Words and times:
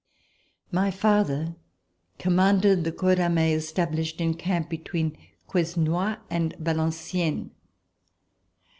My 0.71 0.89
father 0.89 1.55
commanded 2.17 2.85
the 2.85 2.91
corps 2.91 3.13
d'armee 3.13 3.53
es 3.53 3.71
tablished 3.71 4.19
in 4.19 4.33
camp 4.33 4.67
between 4.67 5.15
Quesnoy 5.47 6.17
and 6.27 6.55
Valenciennes. 6.57 7.51